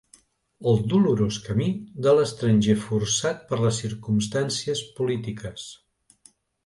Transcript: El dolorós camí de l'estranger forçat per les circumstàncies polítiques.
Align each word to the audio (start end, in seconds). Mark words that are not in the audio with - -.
El 0.69 0.79
dolorós 0.93 1.35
camí 1.49 1.67
de 2.07 2.13
l'estranger 2.19 2.75
forçat 2.87 3.43
per 3.51 3.61
les 3.67 3.83
circumstàncies 3.85 4.83
polítiques. 5.01 5.67